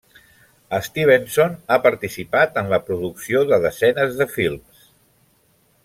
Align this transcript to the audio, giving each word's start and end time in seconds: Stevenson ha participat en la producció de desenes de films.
Stevenson 0.85 1.53
ha 1.69 1.77
participat 1.83 2.57
en 2.63 2.73
la 2.73 2.79
producció 2.89 3.45
de 3.53 3.61
desenes 3.67 4.19
de 4.23 4.31
films. 4.39 4.91